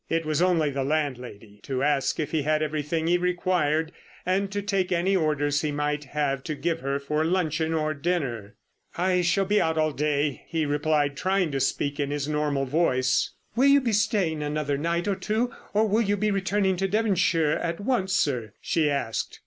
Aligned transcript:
It 0.09 0.25
was 0.25 0.41
only 0.41 0.71
the 0.71 0.83
landlady 0.83 1.59
to 1.61 1.83
ask 1.83 2.19
if 2.19 2.31
he 2.31 2.41
had 2.41 2.63
everything 2.63 3.05
he 3.05 3.19
required 3.19 3.91
and 4.25 4.51
to 4.51 4.59
take 4.63 4.91
any 4.91 5.15
orders 5.15 5.61
he 5.61 5.71
might 5.71 6.05
have 6.05 6.43
to 6.45 6.55
give 6.55 6.79
her 6.79 6.97
for 6.97 7.23
luncheon 7.23 7.71
or 7.71 7.93
dinner. 7.93 8.55
"I 8.97 9.21
shall 9.21 9.45
be 9.45 9.61
out 9.61 9.77
all 9.77 9.91
day," 9.91 10.41
he 10.47 10.65
replied, 10.65 11.15
trying 11.15 11.51
to 11.51 11.59
speak 11.59 11.99
in 11.99 12.09
his 12.09 12.27
normal 12.27 12.65
voice. 12.65 13.33
"Will 13.55 13.67
you 13.69 13.79
be 13.79 13.93
staying 13.93 14.41
another 14.41 14.75
night 14.75 15.07
or 15.07 15.15
two, 15.15 15.53
or 15.71 15.87
will 15.87 16.01
you 16.01 16.17
be 16.17 16.31
returning 16.31 16.77
to 16.77 16.87
Devonshire 16.87 17.57
at 17.61 17.79
once, 17.79 18.11
sir?" 18.11 18.53
she 18.59 18.89
asked. 18.89 19.39